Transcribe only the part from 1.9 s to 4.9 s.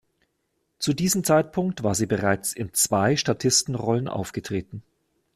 sie bereits in zwei Statistenrollen aufgetreten.